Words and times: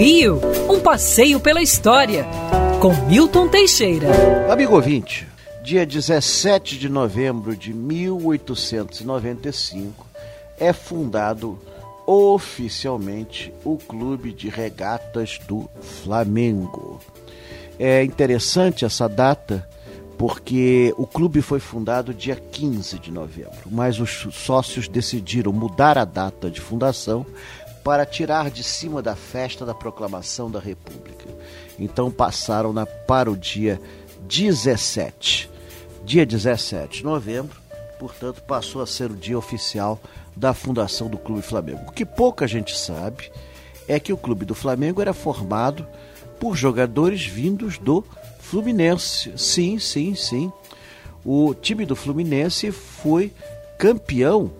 Rio, 0.00 0.40
um 0.70 0.80
passeio 0.80 1.38
pela 1.38 1.60
história, 1.60 2.24
com 2.80 2.94
Milton 3.06 3.48
Teixeira. 3.48 4.08
Amigo 4.50 4.74
ouvinte, 4.74 5.28
dia 5.62 5.84
17 5.84 6.78
de 6.78 6.88
novembro 6.88 7.54
de 7.54 7.74
1895 7.74 10.06
é 10.58 10.72
fundado 10.72 11.58
oficialmente 12.06 13.52
o 13.62 13.76
Clube 13.76 14.32
de 14.32 14.48
Regatas 14.48 15.38
do 15.46 15.68
Flamengo. 16.02 16.98
É 17.78 18.02
interessante 18.02 18.86
essa 18.86 19.06
data 19.06 19.68
porque 20.16 20.94
o 20.98 21.06
clube 21.06 21.40
foi 21.40 21.60
fundado 21.60 22.12
dia 22.12 22.36
15 22.36 22.98
de 22.98 23.10
novembro, 23.10 23.70
mas 23.70 23.98
os 23.98 24.28
sócios 24.32 24.86
decidiram 24.86 25.50
mudar 25.50 25.96
a 25.96 26.04
data 26.04 26.50
de 26.50 26.60
fundação 26.60 27.24
para 27.82 28.04
tirar 28.04 28.50
de 28.50 28.62
cima 28.62 29.02
da 29.02 29.16
festa 29.16 29.64
da 29.64 29.74
proclamação 29.74 30.50
da 30.50 30.60
República. 30.60 31.26
Então 31.78 32.10
passaram 32.10 32.72
na, 32.72 32.84
para 32.86 33.30
o 33.30 33.36
dia 33.36 33.80
17. 34.22 35.50
Dia 36.04 36.26
17 36.26 36.98
de 36.98 37.04
novembro, 37.04 37.60
portanto, 37.98 38.42
passou 38.42 38.82
a 38.82 38.86
ser 38.86 39.10
o 39.10 39.16
dia 39.16 39.38
oficial 39.38 40.00
da 40.36 40.54
fundação 40.54 41.08
do 41.08 41.18
Clube 41.18 41.42
Flamengo. 41.42 41.82
O 41.88 41.92
que 41.92 42.04
pouca 42.04 42.46
gente 42.46 42.76
sabe 42.76 43.30
é 43.86 43.98
que 44.00 44.12
o 44.12 44.16
Clube 44.16 44.44
do 44.44 44.54
Flamengo 44.54 45.00
era 45.00 45.12
formado 45.12 45.86
por 46.38 46.56
jogadores 46.56 47.26
vindos 47.26 47.76
do 47.78 48.04
Fluminense. 48.38 49.32
Sim, 49.36 49.78
sim, 49.78 50.14
sim. 50.14 50.52
O 51.24 51.54
time 51.54 51.84
do 51.84 51.94
Fluminense 51.94 52.72
foi 52.72 53.32
campeão 53.78 54.50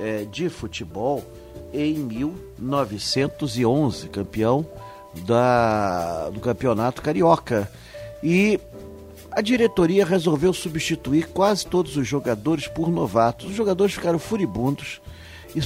é, 0.00 0.24
de 0.24 0.48
futebol 0.48 1.22
em 1.72 1.94
1911, 1.94 4.08
campeão 4.08 4.66
da, 5.26 6.30
do 6.30 6.40
campeonato 6.40 7.02
carioca. 7.02 7.70
E 8.22 8.60
a 9.30 9.40
diretoria 9.40 10.04
resolveu 10.04 10.52
substituir 10.52 11.28
quase 11.28 11.66
todos 11.66 11.96
os 11.96 12.06
jogadores 12.06 12.68
por 12.68 12.90
novatos. 12.90 13.50
Os 13.50 13.54
jogadores 13.54 13.94
ficaram 13.94 14.18
furibundos, 14.18 15.00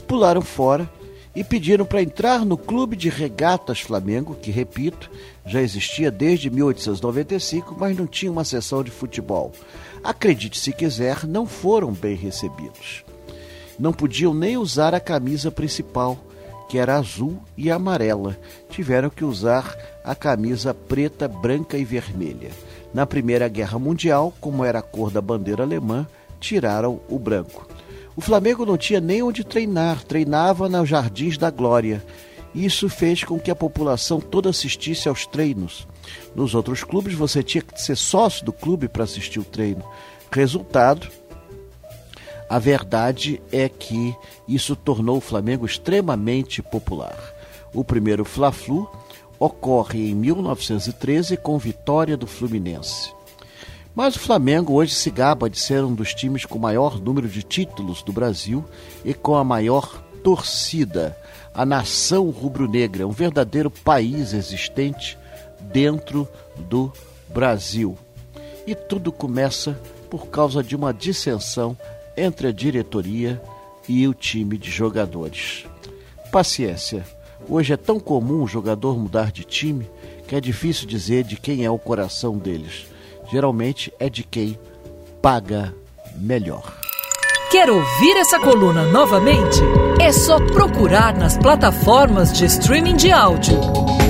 pularam 0.06 0.42
fora 0.42 0.89
e 1.34 1.45
pediram 1.45 1.84
para 1.84 2.03
entrar 2.03 2.47
no 2.47 2.56
Clube 2.56 2.97
de 2.97 3.11
Regatas 3.11 3.80
Flamengo, 3.80 4.36
que, 4.41 4.50
repito, 4.50 5.11
já 5.45 5.61
existia 5.61 6.11
desde 6.11 6.48
1895, 6.48 7.77
mas 7.78 7.97
não 7.97 8.06
tinha 8.06 8.33
uma 8.33 8.45
sessão 8.45 8.83
de 8.83 8.91
futebol. 8.91 9.52
Acredite 10.02 10.58
se 10.58 10.73
quiser, 10.73 11.27
não 11.27 11.47
foram 11.47 11.92
bem 11.92 12.17
recebidos. 12.17 13.05
Não 13.78 13.92
podiam 13.92 14.32
nem 14.32 14.56
usar 14.56 14.94
a 14.94 15.00
camisa 15.00 15.50
principal, 15.50 16.19
que 16.69 16.78
era 16.78 16.96
azul 16.96 17.38
e 17.56 17.70
amarela. 17.70 18.36
Tiveram 18.70 19.10
que 19.10 19.24
usar 19.24 19.77
a 20.05 20.14
camisa 20.14 20.74
preta, 20.74 21.28
branca 21.28 21.77
e 21.77 21.84
vermelha. 21.84 22.50
Na 22.92 23.06
Primeira 23.06 23.48
Guerra 23.48 23.78
Mundial, 23.78 24.33
como 24.41 24.64
era 24.64 24.78
a 24.78 24.83
cor 24.83 25.10
da 25.10 25.20
bandeira 25.20 25.62
alemã, 25.62 26.06
tiraram 26.41 27.00
o 27.08 27.18
branco. 27.18 27.68
O 28.16 28.20
Flamengo 28.20 28.64
não 28.64 28.78
tinha 28.78 29.00
nem 29.00 29.22
onde 29.22 29.44
treinar, 29.44 30.02
treinava 30.05 30.68
nos 30.68 30.88
Jardins 30.88 31.36
da 31.36 31.50
Glória. 31.50 32.02
Isso 32.55 32.88
fez 32.88 33.22
com 33.22 33.38
que 33.38 33.50
a 33.50 33.55
população 33.55 34.18
toda 34.18 34.48
assistisse 34.48 35.08
aos 35.08 35.27
treinos. 35.27 35.86
Nos 36.34 36.55
outros 36.55 36.83
clubes, 36.83 37.12
você 37.12 37.42
tinha 37.42 37.61
que 37.61 37.78
ser 37.80 37.96
sócio 37.96 38.44
do 38.44 38.52
clube 38.52 38.88
para 38.88 39.05
assistir 39.05 39.38
o 39.38 39.44
treino. 39.44 39.84
Resultado, 40.30 41.08
a 42.48 42.58
verdade 42.58 43.42
é 43.50 43.69
que 43.69 44.14
isso 44.47 44.77
tornou 44.77 45.19
o 45.19 45.20
Flamengo 45.20 45.66
extremamente 45.66 46.62
popular. 46.62 47.16
O 47.75 47.84
primeiro 47.84 48.25
Fla-Flu 48.25 48.89
ocorre 49.39 50.11
em 50.11 50.14
1913 50.14 51.36
com 51.36 51.58
vitória 51.58 52.17
do 52.17 52.27
Fluminense. 52.27 53.12
Mas 53.94 54.14
o 54.14 54.20
Flamengo 54.20 54.74
hoje 54.74 54.94
se 54.94 55.11
gaba 55.11 55.48
de 55.48 55.58
ser 55.58 55.83
um 55.83 55.95
dos 55.95 56.14
times 56.14 56.45
com 56.45 56.58
maior 56.58 57.01
número 57.01 57.29
de 57.29 57.42
títulos 57.42 58.02
do 58.02 58.12
Brasil 58.12 58.64
e 59.05 59.13
com 59.13 59.34
a 59.34 59.42
maior 59.42 60.02
torcida. 60.23 61.17
A 61.55 61.64
nação 61.64 62.28
rubro-negra, 62.30 63.07
um 63.07 63.11
verdadeiro 63.11 63.70
país 63.70 64.34
existente 64.34 65.18
dentro 65.61 66.28
do 66.57 66.92
Brasil. 67.28 67.96
E 68.67 68.74
tudo 68.74 69.11
começa 69.11 69.80
por 70.11 70.28
causa 70.28 70.63
de 70.63 70.77
uma 70.77 70.92
dissensão 70.92 71.77
entre 72.16 72.48
a 72.48 72.52
diretoria 72.52 73.40
e 73.88 74.06
o 74.06 74.14
time 74.14 74.56
de 74.58 74.70
jogadores. 74.70 75.66
Paciência. 76.32 77.04
Hoje 77.48 77.72
é 77.72 77.77
tão 77.77 78.00
comum 78.00 78.42
o 78.42 78.48
jogador 78.48 78.98
mudar 78.98 79.30
de 79.30 79.44
time 79.44 79.88
que 80.27 80.34
é 80.34 80.40
difícil 80.40 80.86
dizer 80.86 81.22
de 81.22 81.36
quem 81.36 81.64
é 81.64 81.70
o 81.70 81.78
coração 81.78 82.36
deles 82.36 82.86
geralmente 83.30 83.92
é 83.98 84.08
de 84.08 84.22
quem 84.22 84.58
paga 85.20 85.74
melhor. 86.16 86.62
Quer 87.50 87.70
ouvir 87.70 88.16
essa 88.16 88.38
coluna 88.40 88.84
novamente? 88.90 89.60
É 90.00 90.12
só 90.12 90.38
procurar 90.38 91.16
nas 91.16 91.38
plataformas 91.38 92.33
de 92.33 92.44
streaming 92.44 92.96
de 92.96 93.10
áudio. 93.12 93.58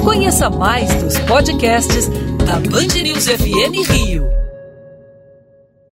Conheça 0.03 0.49
mais 0.49 0.93
dos 1.03 1.19
podcasts 1.21 2.09
da 2.45 2.59
Band 2.71 3.03
News 3.03 3.27
FM 3.27 3.91
Rio. 3.91 4.46